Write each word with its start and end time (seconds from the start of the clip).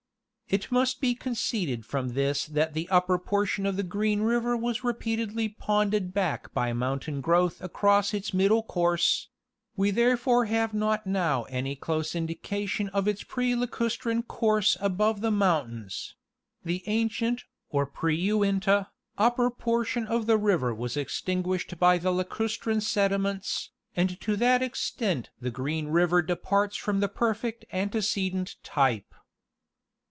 It 0.49 0.69
must 0.69 0.99
be 0.99 1.15
conceded 1.15 1.85
from 1.85 2.09
this 2.09 2.45
that 2.45 2.73
the 2.73 2.89
upper 2.89 3.17
por 3.17 3.45
tion 3.45 3.65
of 3.65 3.87
Green 3.87 4.19
river 4.21 4.57
was 4.57 4.83
repeatedly 4.83 5.47
ponded 5.47 6.11
back 6.13 6.53
by 6.53 6.73
mountain 6.73 7.21
growth 7.21 7.61
across 7.61 8.13
its 8.13 8.33
middle 8.33 8.61
course; 8.61 9.29
we 9.77 9.91
therefore 9.91 10.47
have 10.47 10.73
not 10.73 11.07
now 11.07 11.43
any 11.43 11.77
close 11.77 12.15
indication 12.15 12.89
of 12.89 13.07
its 13.07 13.23
pre 13.23 13.55
lacustrine 13.55 14.23
course 14.27 14.75
above 14.81 15.21
the 15.21 15.31
mountains; 15.31 16.17
the 16.65 16.83
ancient, 16.85 17.45
or 17.69 17.85
pre 17.85 18.17
Uinta, 18.17 18.87
upper 19.17 19.49
portion 19.49 20.05
of 20.05 20.25
the 20.25 20.37
river 20.37 20.75
was 20.75 20.97
extin 20.97 21.41
guished 21.43 21.79
by 21.79 21.97
the 21.97 22.11
lacustrine 22.11 22.81
sediments, 22.81 23.71
and 23.95 24.19
to 24.19 24.35
that 24.35 24.61
extent 24.61 25.29
the 25.39 25.49
Green 25.49 25.87
river 25.87 26.21
departs 26.21 26.75
from 26.75 26.99
the 26.99 27.07
perfect 27.07 27.63
antecedent 27.71 28.57
type. 28.63 29.05